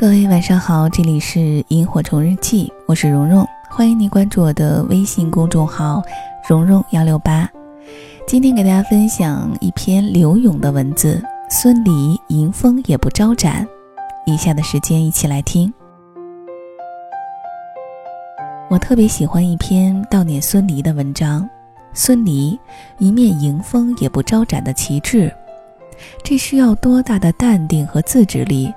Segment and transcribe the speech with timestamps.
[0.00, 6.02] 各位晚上好，这里是萤火虫日记，我是蓉蓉，欢迎你关注我的微信公众号
[6.48, 7.46] 蓉蓉幺六八。
[8.26, 13.68] 今天给大家分享一篇刘勇的文字，孙犁迎风也不招展。
[14.24, 15.70] 以下的时间一起来听。
[18.70, 21.46] 我特别喜欢一篇悼念孙犁的文章，
[21.92, 22.58] 孙犁
[22.96, 25.30] 一面迎风也不招展的旗帜，
[26.24, 28.72] 这需要多大的淡定和自制力？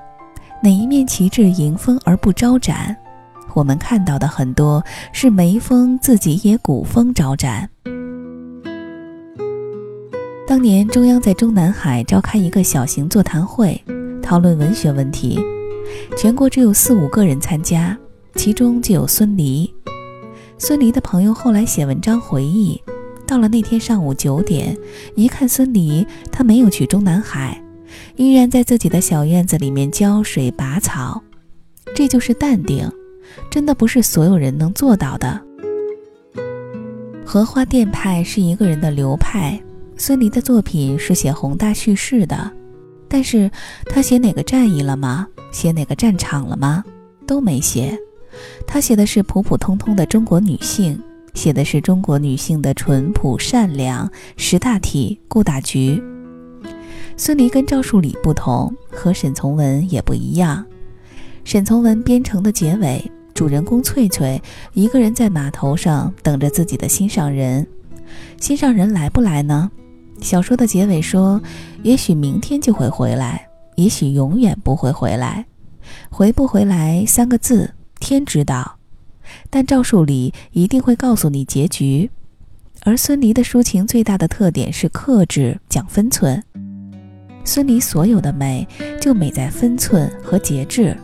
[0.63, 2.95] 哪一面旗帜迎风而不招展？
[3.53, 7.69] 我们看到的很多是没风，自己也鼓风招展。
[10.47, 13.83] 当年中央在中南海召开一个小型座谈会，
[14.21, 15.37] 讨论文学问题，
[16.15, 17.97] 全国只有四五个人参加，
[18.35, 19.69] 其中就有孙犁。
[20.57, 22.81] 孙犁的朋友后来写文章回忆，
[23.27, 24.77] 到了那天上午九点，
[25.15, 27.61] 一看孙犁，他没有去中南海，
[28.15, 31.21] 依然在自己的小院子里面浇水拔草。
[31.95, 32.89] 这就是淡定，
[33.49, 35.41] 真的不是所有人能做到的。
[37.25, 39.61] 荷花淀派是一个人的流派，
[39.97, 42.51] 孙犁的作品是写宏大叙事的，
[43.07, 43.49] 但是
[43.85, 45.27] 他写哪个战役了吗？
[45.51, 46.83] 写哪个战场了吗？
[47.27, 47.97] 都没写。
[48.65, 50.99] 他写的是普普通通的中国女性，
[51.33, 56.01] 写的是中国女性的淳朴善良、识大体、顾大局。
[57.15, 60.65] 孙犁跟赵树理不同，和沈从文也不一样。
[61.43, 64.41] 沈从文《边城》的结尾，主人公翠翠
[64.73, 67.65] 一个人在码头上等着自己的心上人，
[68.39, 69.69] 心上人来不来呢？
[70.21, 71.41] 小说的结尾说，
[71.83, 75.45] 也许明天就会回来，也许永远不会回来。
[76.09, 77.73] 回不回来三个字。
[77.99, 78.77] 天知道，
[79.49, 82.09] 但赵树理一定会告诉你结局。
[82.83, 86.43] 而孙犁的抒情最大的特点是克制、讲分寸。
[87.43, 88.67] 孙犁所有的美，
[89.01, 90.95] 就美在分寸和节制。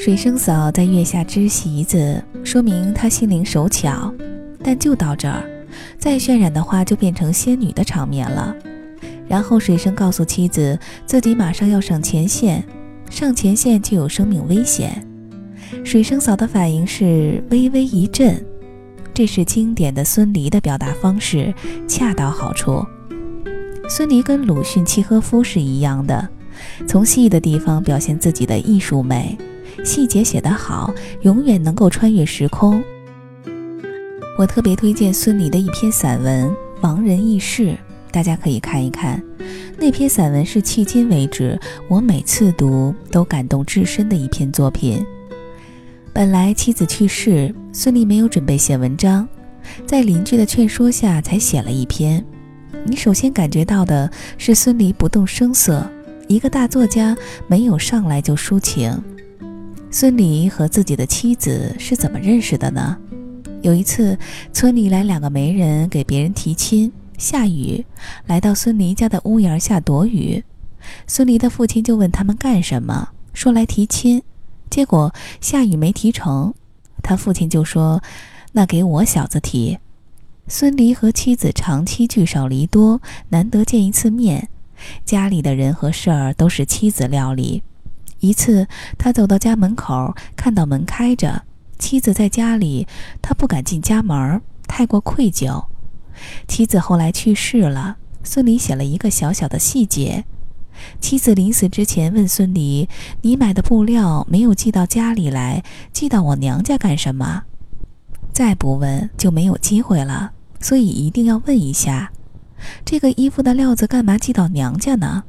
[0.00, 4.12] 水生嫂在月下织席子，说明她心灵手巧。
[4.62, 5.44] 但就到这儿，
[5.98, 8.54] 再渲染的话就变成仙女的场面了。
[9.28, 12.64] 然后水生告诉妻子，自己马上要上前线，
[13.08, 15.06] 上前线就有生命危险。
[15.84, 18.44] 水生嫂的反应是微微一震，
[19.14, 21.54] 这是经典的孙犁的表达方式，
[21.88, 22.84] 恰到好处。
[23.88, 26.28] 孙犁跟鲁迅、契诃夫是一样的，
[26.88, 29.38] 从细的地方表现自己的艺术美，
[29.84, 30.92] 细节写得好，
[31.22, 32.82] 永远能够穿越时空。
[34.38, 36.48] 我特别推荐孙犁的一篇散文
[36.80, 37.68] 《亡人轶事》，
[38.10, 39.22] 大家可以看一看。
[39.78, 41.58] 那篇散文是迄今为止
[41.88, 45.04] 我每次读都感动至深的一篇作品。
[46.12, 49.28] 本来妻子去世，孙俪没有准备写文章，
[49.86, 52.24] 在邻居的劝说下才写了一篇。
[52.84, 55.88] 你首先感觉到的是孙俪不动声色，
[56.28, 57.16] 一个大作家
[57.46, 59.02] 没有上来就抒情。
[59.90, 62.96] 孙俪和自己的妻子是怎么认识的呢？
[63.62, 64.16] 有一次，
[64.52, 67.84] 村里来两个媒人给别人提亲，下雨，
[68.26, 70.44] 来到孙俪家的屋檐下躲雨。
[71.06, 74.22] 孙俪的父亲就问他们干什么，说来提亲。
[74.68, 76.52] 结果下雨没提成，
[77.02, 78.02] 他父亲就说
[78.52, 79.78] ：“那给我小子提。”
[80.48, 84.48] 孙犁和妻子长期聚少离多，难得见一次面，
[85.04, 87.64] 家里的人和事儿都是妻子料理。
[88.20, 91.42] 一次，他走到家门口，看到门开着，
[91.80, 92.86] 妻子在家里，
[93.20, 95.64] 他不敢进家门，太过愧疚。
[96.46, 100.24] 妻子后来去世了，孙犁写了一个小小的细节。
[101.00, 102.88] 妻子临死之前问孙犁
[103.22, 107.42] ：“你买的布料没有寄到家里来，寄到我娘家干什么？”
[108.32, 112.10] 再不问就没有机会了，所以一定要问一下
[112.84, 115.24] ：“这个衣服的料子干嘛寄到娘家呢？”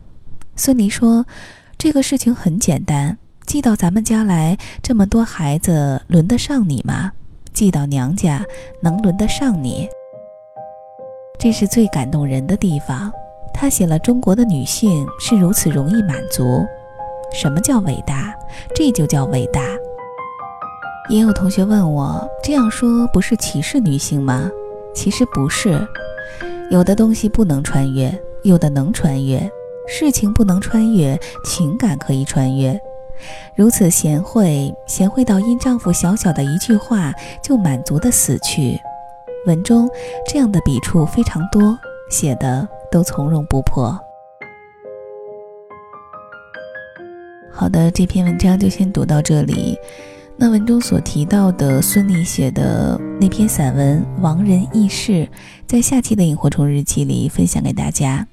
[0.56, 1.26] 孙妮说
[1.78, 7.12] ：“这个事情很简单，寄到咱们家来，这么多孩子轮得上你吗？
[7.54, 8.46] 寄到娘家
[8.82, 9.88] 能轮得上你？
[11.40, 13.12] 这是最感动人的地方。”
[13.60, 16.64] 他写了中国的女性是如此容易满足，
[17.34, 18.32] 什么叫伟大？
[18.76, 19.60] 这就叫伟大。
[21.10, 24.48] 也有同学问我，这样说不是歧视女性吗？
[24.98, 25.88] 其实不是，
[26.72, 28.12] 有的东西不能穿越，
[28.42, 29.40] 有的能穿越。
[29.88, 31.16] 事情不能穿越，
[31.46, 32.76] 情感可以穿越。
[33.56, 37.14] 如此贤惠，贤惠到因丈夫小小的一句话
[37.44, 38.76] 就满足的死去。
[39.46, 39.88] 文中
[40.28, 41.78] 这样的笔触非常多，
[42.10, 42.68] 写的。
[42.90, 44.00] 都从容不迫。
[47.52, 49.78] 好的，这篇文章就先读到这里。
[50.40, 55.12] 那文中所提到的孙俪写的那篇散文《亡人轶事》，
[55.66, 58.26] 在下期的萤火虫日记里分享给大家。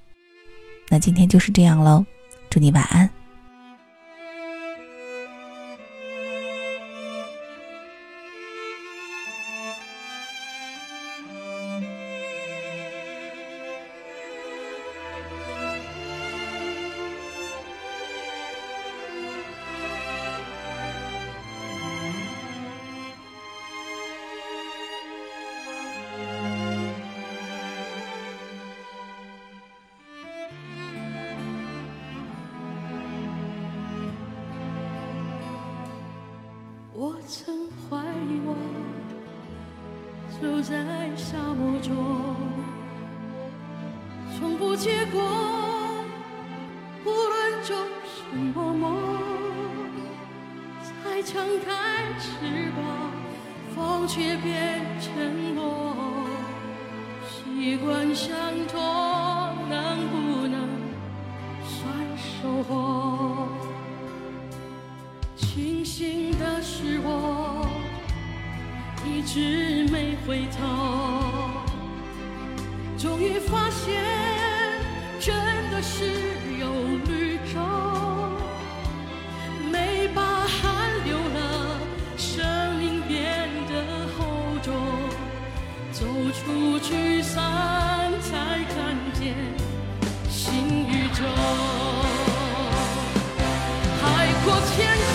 [0.91, 2.05] 那今天就是这样喽，
[2.51, 3.09] 祝你晚安。
[37.05, 38.57] 我曾怀疑我
[40.41, 41.95] 走在沙漠中，
[44.33, 45.21] 从不结果，
[47.05, 48.97] 无论种什么梦，
[50.81, 53.13] 才张开翅膀，
[53.75, 55.95] 风却变沉默。
[57.29, 58.35] 习惯相
[58.67, 58.81] 同，
[59.69, 60.71] 能不能
[61.67, 61.85] 算
[62.17, 63.47] 收获？
[65.37, 67.67] 清醒的是我
[69.07, 70.61] 一直没回头，
[72.99, 74.05] 终于发现
[75.19, 75.35] 真
[75.71, 76.05] 的是
[76.61, 76.69] 有
[77.09, 77.59] 绿洲，
[79.73, 81.81] 没把汗流了，
[82.19, 82.45] 生
[82.77, 83.73] 命变得
[84.19, 84.27] 厚
[84.63, 84.75] 重，
[85.91, 86.05] 走
[86.35, 89.35] 出去散才看见
[90.29, 91.25] 新宇宙。
[94.03, 94.93] 海阔天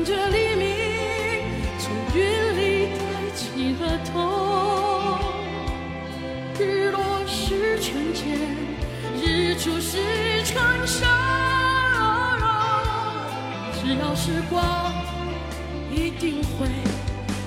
[0.00, 0.64] 看着黎明
[1.78, 3.00] 从云里抬
[3.36, 5.18] 起了头，
[6.58, 8.38] 日落是春天，
[9.22, 9.98] 日出是
[10.46, 10.56] 成
[10.86, 11.04] 熟，
[13.74, 14.90] 只要是光
[15.94, 16.66] 一定会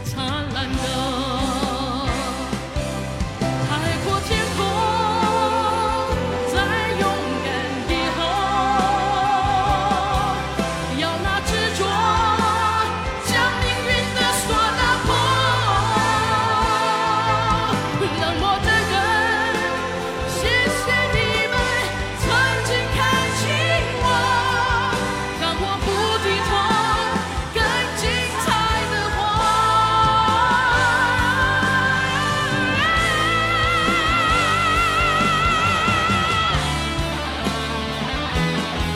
[0.05, 0.23] 灿
[0.53, 1.22] 烂的。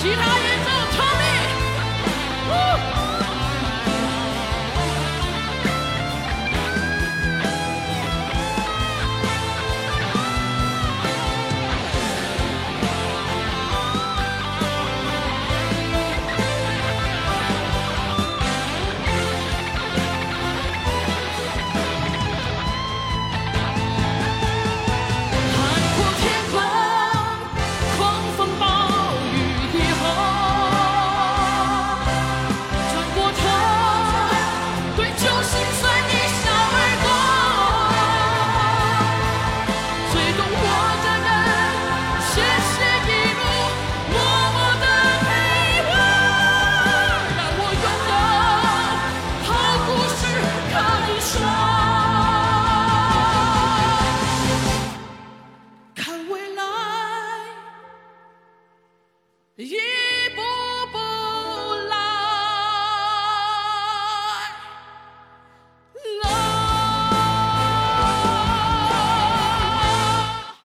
[0.07, 0.36] Sheila!